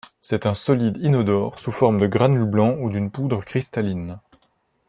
C'est 0.19 0.47
un 0.47 0.55
solide 0.55 0.97
inodore 1.03 1.59
sous 1.59 1.71
forme 1.71 1.99
de 1.99 2.07
granules 2.07 2.49
blancs 2.49 2.79
ou 2.81 2.89
d'une 2.89 3.11
poudre 3.11 3.45
cristalline. 3.45 4.19